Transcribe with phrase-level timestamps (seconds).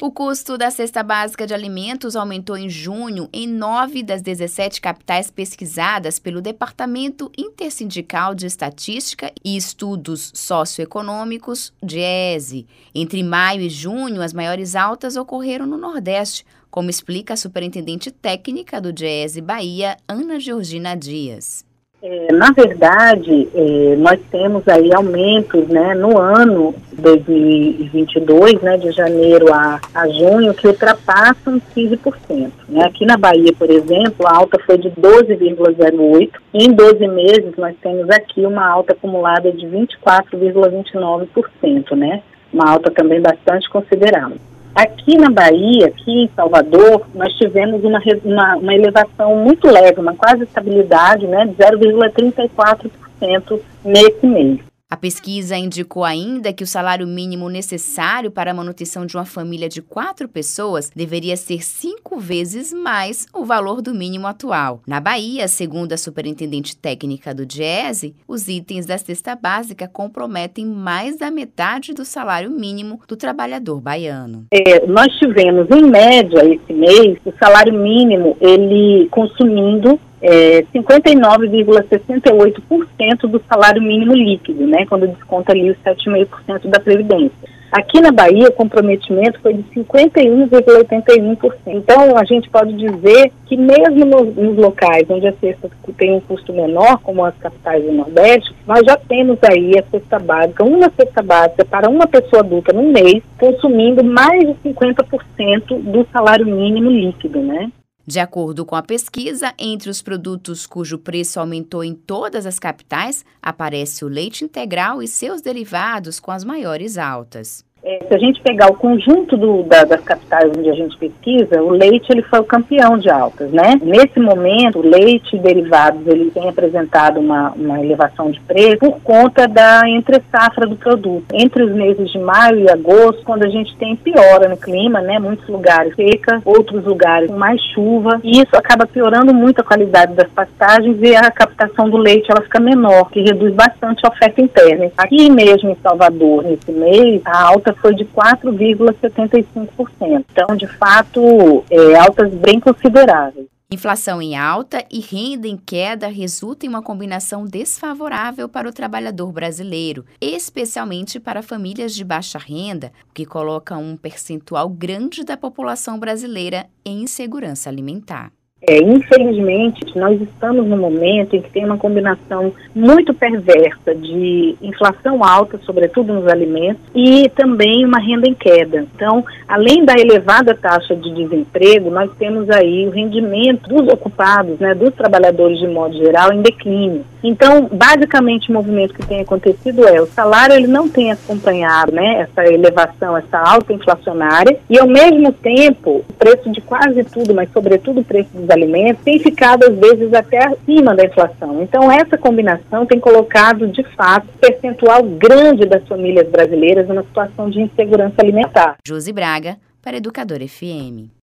[0.00, 5.30] O custo da cesta básica de alimentos aumentou em junho em nove das 17 capitais
[5.30, 12.66] pesquisadas pelo Departamento Intersindical de Estatística e Estudos Socioeconômicos, DIESE.
[12.92, 18.80] Entre maio e junho, as maiores altas ocorreram no Nordeste, como explica a superintendente técnica
[18.80, 21.64] do DIESE Bahia, Ana Georgina Dias.
[22.06, 29.50] É, na verdade, é, nós temos aí aumentos né, no ano 2022, né, de janeiro
[29.50, 32.50] a, a junho, que ultrapassam 15%.
[32.68, 32.84] Né?
[32.84, 36.30] Aqui na Bahia, por exemplo, a alta foi de 12,08%.
[36.52, 42.22] Em 12 meses, nós temos aqui uma alta acumulada de 24,29%, né?
[42.52, 44.36] uma alta também bastante considerável.
[44.74, 50.14] Aqui na Bahia, aqui em Salvador, nós tivemos uma, uma, uma elevação muito leve, uma
[50.14, 54.58] quase estabilidade, né, de 0,34% nesse mês.
[54.90, 59.68] A pesquisa indicou ainda que o salário mínimo necessário para a manutenção de uma família
[59.68, 64.82] de quatro pessoas deveria ser cinco vezes mais o valor do mínimo atual.
[64.86, 71.16] Na Bahia, segundo a superintendente técnica do DIESE, os itens da cesta básica comprometem mais
[71.16, 74.44] da metade do salário mínimo do trabalhador baiano.
[74.52, 83.40] É, nós tivemos, em média, esse mês, o salário mínimo ele consumindo é, 59,68% do
[83.46, 87.52] salário mínimo líquido, né, quando desconta ali os 7,5% da Previdência.
[87.70, 91.52] Aqui na Bahia, o comprometimento foi de 51,81%.
[91.66, 96.20] Então, a gente pode dizer que mesmo nos, nos, locais onde a cesta tem um
[96.20, 100.88] custo menor, como as capitais do Nordeste, nós já temos aí a cesta básica, uma
[100.96, 106.88] cesta básica para uma pessoa adulta no mês, consumindo mais de 50% do salário mínimo
[106.90, 107.72] líquido, né?
[108.06, 113.24] De acordo com a pesquisa, entre os produtos cujo preço aumentou em todas as capitais,
[113.40, 117.64] aparece o leite integral e seus derivados com as maiores altas.
[117.86, 121.62] É, se a gente pegar o conjunto do, da, das capitais onde a gente pesquisa,
[121.62, 123.78] o leite ele foi o campeão de altas, né?
[123.82, 129.00] Nesse momento, o leite e derivados ele tem apresentado uma, uma elevação de preço por
[129.02, 131.26] conta da entre safra do produto.
[131.34, 135.18] Entre os meses de maio e agosto, quando a gente tem piora no clima, né?
[135.18, 140.14] Muitos lugares seca, outros lugares com mais chuva, e isso acaba piorando muito a qualidade
[140.14, 144.40] das pastagens e a captação do leite ela fica menor, que reduz bastante a oferta
[144.40, 144.90] interna.
[144.96, 150.24] Aqui mesmo em Salvador, nesse mês, a alta foi de 4,75%.
[150.32, 153.46] Então, de fato, é, altas bem consideráveis.
[153.70, 159.30] Inflação em alta e renda em queda resulta em uma combinação desfavorável para o trabalhador
[159.32, 165.98] brasileiro, especialmente para famílias de baixa renda, o que coloca um percentual grande da população
[165.98, 168.32] brasileira em insegurança alimentar.
[168.66, 175.22] É, infelizmente, nós estamos no momento em que tem uma combinação muito perversa de inflação
[175.22, 178.86] alta, sobretudo nos alimentos, e também uma renda em queda.
[178.94, 184.74] Então, além da elevada taxa de desemprego, nós temos aí o rendimento dos ocupados, né,
[184.74, 187.04] dos trabalhadores de modo geral, em declínio.
[187.22, 192.20] Então, basicamente, o movimento que tem acontecido é o salário ele não tem acompanhado né,
[192.20, 197.50] essa elevação, essa alta inflacionária, e ao mesmo tempo, o preço de quase tudo, mas
[197.52, 201.62] sobretudo o preço dos alimentos, tem ficado às vezes até acima da inflação.
[201.62, 207.50] Então, essa combinação tem colocado, de fato, um percentual grande das famílias brasileiras numa situação
[207.50, 208.76] de insegurança alimentar.
[208.86, 211.14] Josi Braga, para Educador FM.